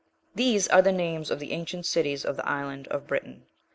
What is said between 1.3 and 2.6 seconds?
the ancient cities of the